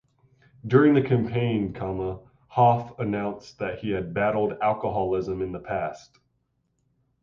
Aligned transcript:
During 0.65 0.95
the 0.95 1.03
campaign, 1.03 1.75
Hoff 1.75 2.97
announced 2.97 3.59
that 3.59 3.77
he 3.77 3.91
had 3.91 4.15
battled 4.15 4.53
alcoholism 4.59 5.43
in 5.43 5.51
the 5.51 5.59
past. 5.59 6.17